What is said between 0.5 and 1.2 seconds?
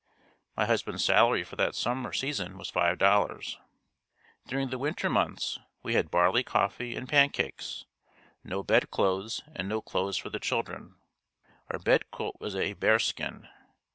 My husband's